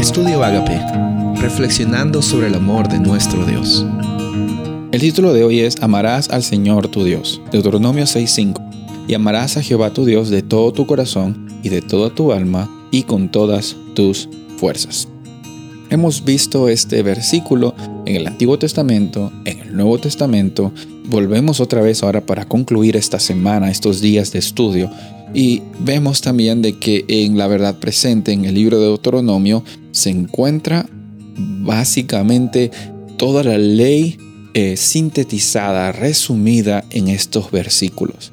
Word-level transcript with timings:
Estudio 0.00 0.42
Agape, 0.42 0.80
reflexionando 1.42 2.22
sobre 2.22 2.46
el 2.46 2.54
amor 2.54 2.88
de 2.88 2.98
nuestro 2.98 3.44
Dios. 3.44 3.84
El 4.92 4.98
título 4.98 5.34
de 5.34 5.44
hoy 5.44 5.60
es 5.60 5.82
Amarás 5.82 6.30
al 6.30 6.42
Señor 6.42 6.88
tu 6.88 7.04
Dios, 7.04 7.42
Deuteronomio 7.52 8.04
6:5. 8.06 8.62
Y 9.06 9.12
amarás 9.12 9.58
a 9.58 9.62
Jehová 9.62 9.92
tu 9.92 10.06
Dios 10.06 10.30
de 10.30 10.40
todo 10.40 10.72
tu 10.72 10.86
corazón 10.86 11.48
y 11.62 11.68
de 11.68 11.82
toda 11.82 12.08
tu 12.08 12.32
alma 12.32 12.66
y 12.90 13.02
con 13.02 13.30
todas 13.30 13.76
tus 13.92 14.30
fuerzas. 14.56 15.06
Hemos 15.90 16.24
visto 16.24 16.70
este 16.70 17.02
versículo 17.02 17.74
en 18.06 18.16
el 18.16 18.26
Antiguo 18.26 18.58
Testamento, 18.58 19.30
en 19.44 19.58
el 19.58 19.76
Nuevo 19.76 19.98
Testamento. 19.98 20.72
Volvemos 21.10 21.60
otra 21.60 21.82
vez 21.82 22.02
ahora 22.02 22.22
para 22.22 22.46
concluir 22.46 22.96
esta 22.96 23.20
semana, 23.20 23.70
estos 23.70 24.00
días 24.00 24.32
de 24.32 24.38
estudio. 24.38 24.90
Y 25.32 25.62
vemos 25.78 26.20
también 26.20 26.62
de 26.62 26.78
que 26.78 27.04
en 27.08 27.38
la 27.38 27.46
verdad 27.46 27.78
presente, 27.78 28.32
en 28.32 28.44
el 28.44 28.54
libro 28.54 28.80
de 28.80 28.86
Deuteronomio, 28.86 29.64
se 29.92 30.10
encuentra 30.10 30.86
básicamente 31.36 32.70
toda 33.16 33.44
la 33.44 33.58
ley 33.58 34.18
eh, 34.54 34.76
sintetizada, 34.76 35.92
resumida 35.92 36.84
en 36.90 37.08
estos 37.08 37.50
versículos. 37.50 38.32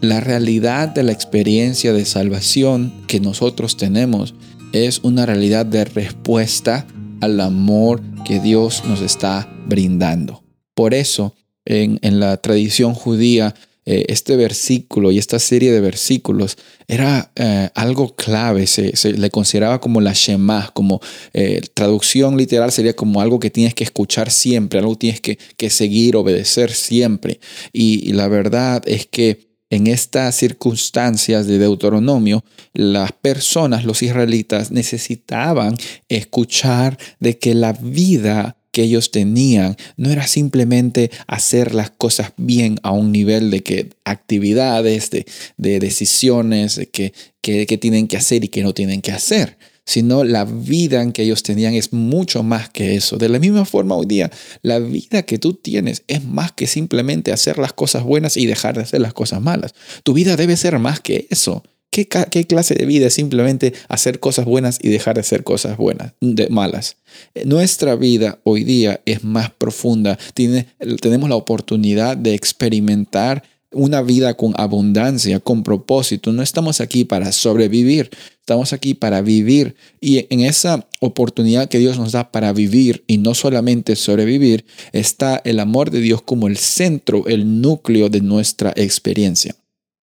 La 0.00 0.20
realidad 0.20 0.88
de 0.88 1.04
la 1.04 1.12
experiencia 1.12 1.92
de 1.92 2.04
salvación 2.04 2.92
que 3.06 3.20
nosotros 3.20 3.76
tenemos 3.76 4.34
es 4.72 4.98
una 5.04 5.24
realidad 5.24 5.64
de 5.64 5.84
respuesta 5.84 6.86
al 7.20 7.40
amor 7.40 8.02
que 8.24 8.40
Dios 8.40 8.82
nos 8.86 9.00
está 9.00 9.48
brindando. 9.66 10.42
Por 10.74 10.92
eso, 10.92 11.34
en, 11.64 11.98
la 12.18 12.36
tradición 12.38 12.94
judía, 12.94 13.54
eh, 13.86 14.06
este 14.08 14.36
versículo 14.36 15.12
y 15.12 15.18
esta 15.18 15.38
serie 15.38 15.70
de 15.70 15.80
versículos 15.80 16.56
era 16.88 17.32
eh, 17.36 17.70
algo 17.74 18.14
clave, 18.16 18.66
se, 18.66 18.92
le 19.12 19.30
consideraba 19.30 19.80
como 19.80 20.00
la 20.00 20.12
Shema, 20.12 20.70
como 20.72 21.00
eh, 21.32 21.60
traducción 21.74 22.36
literal 22.36 22.72
sería 22.72 22.96
como 22.96 23.20
algo 23.20 23.38
que 23.38 23.50
tienes 23.50 23.74
que 23.74 23.84
escuchar 23.84 24.30
siempre, 24.30 24.78
algo 24.78 24.92
que 24.94 25.00
tienes 25.00 25.20
que, 25.20 25.38
que 25.56 25.70
seguir, 25.70 26.16
obedecer 26.16 26.72
siempre. 26.72 27.40
y 27.72 28.12
la 28.12 28.28
verdad 28.28 28.82
es 28.86 29.06
que 29.06 29.54
en 29.70 29.88
estas 29.88 30.36
circunstancias 30.36 31.46
de 31.46 31.58
Deuteronomio, 31.58 32.44
las 32.74 33.12
personas, 33.12 33.84
los 33.84 34.02
israelitas, 34.02 34.70
necesitaban 34.70 35.76
escuchar 36.08 36.96
de 37.18 37.38
que 37.38 37.54
la 37.54 37.72
vida 37.72 38.56
que 38.74 38.82
ellos 38.82 39.12
tenían 39.12 39.76
no 39.96 40.10
era 40.10 40.26
simplemente 40.26 41.12
hacer 41.28 41.76
las 41.76 41.90
cosas 41.90 42.32
bien 42.36 42.80
a 42.82 42.90
un 42.90 43.12
nivel 43.12 43.52
de 43.52 43.62
que 43.62 43.90
actividades, 44.04 45.10
de, 45.10 45.24
decisiones, 45.56 46.74
de 46.74 46.86
que, 46.88 47.12
que 47.40 47.78
tienen 47.78 48.08
que 48.08 48.16
hacer 48.16 48.42
y 48.42 48.48
que 48.48 48.64
no 48.64 48.74
tienen 48.74 49.00
que 49.00 49.12
hacer, 49.12 49.56
sino 49.86 50.24
la 50.24 50.44
vida 50.44 51.02
en 51.02 51.12
que 51.12 51.22
ellos 51.22 51.44
tenían 51.44 51.74
es 51.74 51.92
mucho 51.92 52.42
más 52.42 52.68
que 52.68 52.96
eso. 52.96 53.16
De 53.16 53.28
la 53.28 53.38
misma 53.38 53.64
forma 53.64 53.94
hoy 53.94 54.06
día, 54.06 54.32
la 54.62 54.80
vida 54.80 55.22
que 55.22 55.38
tú 55.38 55.54
tienes 55.54 56.02
es 56.08 56.24
más 56.24 56.50
que 56.50 56.66
simplemente 56.66 57.30
hacer 57.30 57.58
las 57.58 57.72
cosas 57.72 58.02
buenas 58.02 58.36
y 58.36 58.46
dejar 58.46 58.74
de 58.74 58.82
hacer 58.82 59.00
las 59.00 59.14
cosas 59.14 59.40
malas. 59.40 59.72
Tu 60.02 60.14
vida 60.14 60.36
debe 60.36 60.56
ser 60.56 60.80
más 60.80 60.98
que 60.98 61.28
eso. 61.30 61.62
¿Qué, 61.94 62.08
clase 62.44 62.74
de 62.74 62.86
vida 62.86 63.06
es 63.06 63.14
simplemente 63.14 63.72
hacer 63.88 64.18
cosas 64.18 64.46
buenas 64.46 64.80
y 64.82 64.88
dejar 64.88 65.14
de 65.14 65.20
hacer 65.20 65.44
cosas 65.44 65.76
buenas, 65.76 66.12
de 66.20 66.48
malas? 66.48 66.96
Nuestra 67.44 67.94
vida 67.94 68.40
hoy 68.42 68.64
día 68.64 69.00
es 69.06 69.22
más 69.22 69.52
profunda. 69.52 70.18
Tenemos 70.34 71.28
la 71.28 71.36
oportunidad 71.36 72.16
de 72.16 72.34
experimentar 72.34 73.44
una 73.70 74.02
vida 74.02 74.34
con 74.34 74.54
abundancia, 74.56 75.38
con 75.38 75.62
propósito. 75.62 76.32
No 76.32 76.42
estamos 76.42 76.80
aquí 76.80 77.04
para 77.04 77.30
sobrevivir, 77.30 78.10
estamos 78.40 78.72
aquí 78.72 78.94
para 78.94 79.22
vivir. 79.22 79.76
Y 80.00 80.26
en 80.30 80.40
esa 80.40 80.88
oportunidad 80.98 81.68
que 81.68 81.78
Dios 81.78 81.96
nos 81.96 82.10
da 82.10 82.32
para 82.32 82.52
vivir 82.52 83.04
y 83.06 83.18
no 83.18 83.34
solamente 83.34 83.94
sobrevivir, 83.94 84.64
está 84.90 85.40
el 85.44 85.60
amor 85.60 85.92
de 85.92 86.00
Dios 86.00 86.22
como 86.22 86.48
el 86.48 86.56
centro, 86.56 87.28
el 87.28 87.60
núcleo 87.60 88.08
de 88.08 88.20
nuestra 88.20 88.72
experiencia. 88.74 89.54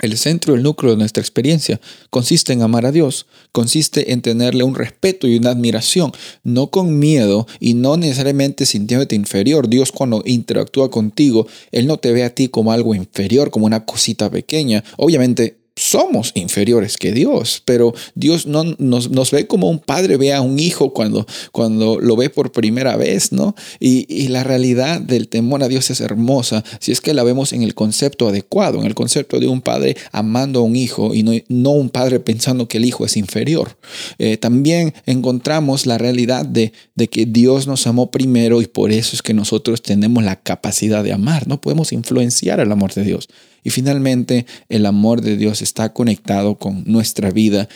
El 0.00 0.18
centro, 0.18 0.54
el 0.54 0.62
núcleo 0.62 0.92
de 0.92 0.98
nuestra 0.98 1.20
experiencia 1.20 1.80
consiste 2.10 2.52
en 2.52 2.62
amar 2.62 2.84
a 2.84 2.92
Dios, 2.92 3.26
consiste 3.52 4.12
en 4.12 4.22
tenerle 4.22 4.64
un 4.64 4.74
respeto 4.74 5.28
y 5.28 5.36
una 5.36 5.50
admiración, 5.50 6.12
no 6.42 6.68
con 6.68 6.98
miedo 6.98 7.46
y 7.60 7.74
no 7.74 7.96
necesariamente 7.96 8.66
sintiéndote 8.66 9.14
inferior. 9.14 9.68
Dios 9.68 9.92
cuando 9.92 10.22
interactúa 10.26 10.90
contigo, 10.90 11.46
Él 11.70 11.86
no 11.86 11.98
te 11.98 12.12
ve 12.12 12.24
a 12.24 12.34
ti 12.34 12.48
como 12.48 12.72
algo 12.72 12.94
inferior, 12.94 13.50
como 13.50 13.66
una 13.66 13.84
cosita 13.84 14.30
pequeña. 14.30 14.82
Obviamente 14.96 15.63
somos 15.76 16.30
inferiores 16.34 16.96
que 16.96 17.12
Dios, 17.12 17.62
pero 17.64 17.94
Dios 18.14 18.46
no 18.46 18.62
nos, 18.78 19.30
ve 19.32 19.46
como 19.46 19.68
un 19.68 19.80
padre 19.80 20.16
ve 20.16 20.32
a 20.32 20.40
un 20.40 20.60
hijo 20.60 20.92
cuando, 20.92 21.26
cuando 21.50 21.98
lo 21.98 22.16
ve 22.16 22.30
por 22.30 22.52
primera 22.52 22.96
vez, 22.96 23.32
¿no? 23.32 23.56
Y, 23.80 24.06
y, 24.08 24.28
la 24.28 24.44
realidad 24.44 25.00
del 25.00 25.28
temor 25.28 25.62
a 25.64 25.68
Dios 25.68 25.90
es 25.90 26.00
hermosa 26.00 26.64
si 26.78 26.92
es 26.92 27.00
que 27.00 27.12
la 27.12 27.24
vemos 27.24 27.52
en 27.52 27.62
el 27.62 27.74
concepto 27.74 28.28
adecuado, 28.28 28.78
en 28.78 28.86
el 28.86 28.94
concepto 28.94 29.40
de 29.40 29.48
un 29.48 29.60
padre 29.60 29.96
amando 30.12 30.60
a 30.60 30.62
un 30.62 30.76
hijo 30.76 31.14
y 31.14 31.24
no, 31.24 31.32
no 31.48 31.70
un 31.70 31.90
padre 31.90 32.20
pensando 32.20 32.68
que 32.68 32.78
el 32.78 32.84
hijo 32.84 33.04
es 33.04 33.16
inferior. 33.16 33.76
Eh, 34.18 34.36
también 34.36 34.94
encontramos 35.06 35.86
la 35.86 35.98
realidad 35.98 36.46
de, 36.46 36.72
de 36.94 37.08
que 37.08 37.26
Dios 37.26 37.66
nos 37.66 37.86
amó 37.86 38.10
primero 38.10 38.62
y 38.62 38.66
por 38.66 38.92
eso 38.92 39.16
es 39.16 39.22
que 39.22 39.34
nosotros 39.34 39.82
tenemos 39.82 40.22
la 40.22 40.36
capacidad 40.36 41.02
de 41.02 41.12
amar, 41.12 41.48
no 41.48 41.60
podemos 41.60 41.92
influenciar 41.92 42.60
el 42.60 42.70
amor 42.70 42.94
de 42.94 43.02
Dios. 43.02 43.28
Y 43.64 43.70
finalmente, 43.70 44.46
el 44.68 44.84
amor 44.84 45.22
de 45.22 45.36
Dios 45.36 45.62
está 45.62 45.92
conectado 45.92 46.56
con 46.56 46.84
nuestra 46.86 47.30
vida. 47.30 47.68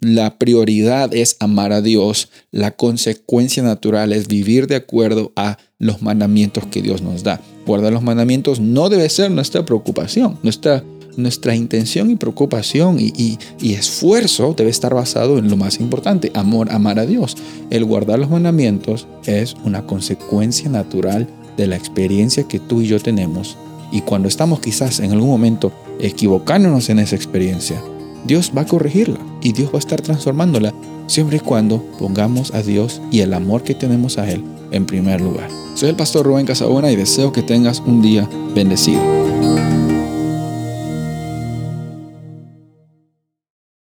La 0.00 0.38
prioridad 0.38 1.12
es 1.14 1.36
amar 1.40 1.72
a 1.72 1.80
Dios. 1.80 2.30
La 2.52 2.72
consecuencia 2.72 3.62
natural 3.62 4.12
es 4.12 4.28
vivir 4.28 4.66
de 4.66 4.76
acuerdo 4.76 5.32
a 5.34 5.56
los 5.78 6.02
mandamientos 6.02 6.66
que 6.66 6.82
Dios 6.82 7.00
nos 7.00 7.22
da. 7.22 7.40
Guardar 7.66 7.92
los 7.92 8.02
mandamientos 8.02 8.60
no 8.60 8.90
debe 8.90 9.08
ser 9.08 9.30
nuestra 9.30 9.64
preocupación. 9.64 10.38
Nuestra, 10.42 10.84
nuestra 11.16 11.56
intención 11.56 12.10
y 12.10 12.16
preocupación 12.16 13.00
y, 13.00 13.38
y, 13.60 13.72
esfuerzo 13.72 14.54
debe 14.56 14.70
estar 14.70 14.94
basado 14.94 15.38
en 15.38 15.48
lo 15.48 15.56
más 15.56 15.80
importante, 15.80 16.30
amor, 16.34 16.70
amar 16.70 16.98
a 16.98 17.06
Dios. 17.06 17.36
El 17.70 17.86
guardar 17.86 18.18
los 18.18 18.28
mandamientos 18.28 19.06
es 19.24 19.54
una 19.64 19.86
consecuencia 19.86 20.68
natural 20.68 21.26
de 21.56 21.66
la 21.66 21.76
experiencia 21.76 22.46
que 22.46 22.58
tú 22.58 22.82
y 22.82 22.88
yo 22.88 23.00
tenemos 23.00 23.56
y 23.94 24.00
cuando 24.00 24.26
estamos 24.26 24.58
quizás 24.58 24.98
en 24.98 25.12
algún 25.12 25.30
momento 25.30 25.70
equivocándonos 26.00 26.90
en 26.90 26.98
esa 26.98 27.14
experiencia, 27.14 27.80
Dios 28.26 28.50
va 28.54 28.62
a 28.62 28.66
corregirla 28.66 29.20
y 29.40 29.52
Dios 29.52 29.70
va 29.70 29.76
a 29.76 29.78
estar 29.78 30.00
transformándola 30.00 30.74
siempre 31.06 31.36
y 31.36 31.40
cuando 31.40 31.80
pongamos 32.00 32.52
a 32.54 32.62
Dios 32.62 33.00
y 33.12 33.20
el 33.20 33.32
amor 33.32 33.62
que 33.62 33.76
tenemos 33.76 34.18
a 34.18 34.28
Él 34.28 34.42
en 34.72 34.84
primer 34.84 35.20
lugar. 35.20 35.48
Soy 35.76 35.90
el 35.90 35.96
pastor 35.96 36.26
Rubén 36.26 36.44
Casabona 36.44 36.90
y 36.90 36.96
deseo 36.96 37.32
que 37.32 37.42
tengas 37.42 37.80
un 37.86 38.02
día 38.02 38.28
bendecido. 38.52 39.00